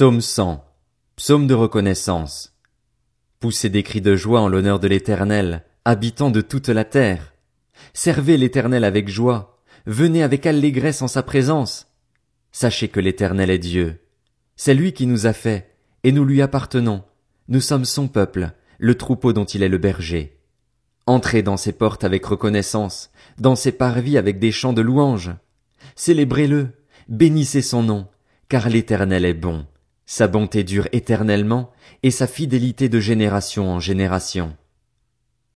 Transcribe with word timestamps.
Psaume 0.00 0.22
100. 0.22 0.64
Psaume 1.16 1.46
de 1.46 1.52
reconnaissance. 1.52 2.56
Poussez 3.38 3.68
des 3.68 3.82
cris 3.82 4.00
de 4.00 4.16
joie 4.16 4.40
en 4.40 4.48
l'honneur 4.48 4.80
de 4.80 4.88
l'Éternel, 4.88 5.62
habitant 5.84 6.30
de 6.30 6.40
toute 6.40 6.70
la 6.70 6.86
terre. 6.86 7.34
Servez 7.92 8.38
l'Éternel 8.38 8.84
avec 8.84 9.10
joie, 9.10 9.60
venez 9.84 10.22
avec 10.22 10.46
allégresse 10.46 11.02
en 11.02 11.06
sa 11.06 11.22
présence. 11.22 11.86
Sachez 12.50 12.88
que 12.88 12.98
l'Éternel 12.98 13.50
est 13.50 13.58
Dieu. 13.58 14.00
C'est 14.56 14.72
lui 14.72 14.94
qui 14.94 15.06
nous 15.06 15.26
a 15.26 15.34
fait, 15.34 15.76
et 16.02 16.12
nous 16.12 16.24
lui 16.24 16.40
appartenons. 16.40 17.02
Nous 17.48 17.60
sommes 17.60 17.84
son 17.84 18.08
peuple, 18.08 18.52
le 18.78 18.94
troupeau 18.94 19.34
dont 19.34 19.44
il 19.44 19.62
est 19.62 19.68
le 19.68 19.76
berger. 19.76 20.40
Entrez 21.04 21.42
dans 21.42 21.58
ses 21.58 21.72
portes 21.72 22.04
avec 22.04 22.24
reconnaissance, 22.24 23.10
dans 23.36 23.54
ses 23.54 23.72
parvis 23.72 24.16
avec 24.16 24.38
des 24.38 24.50
chants 24.50 24.72
de 24.72 24.80
louange. 24.80 25.32
Célébrez-le, 25.94 26.68
bénissez 27.10 27.60
son 27.60 27.82
nom, 27.82 28.08
car 28.48 28.70
l'Éternel 28.70 29.26
est 29.26 29.34
bon. 29.34 29.66
Sa 30.12 30.26
bonté 30.26 30.64
dure 30.64 30.88
éternellement, 30.90 31.70
et 32.02 32.10
sa 32.10 32.26
fidélité 32.26 32.88
de 32.88 32.98
génération 32.98 33.70
en 33.70 33.78
génération. 33.78 34.56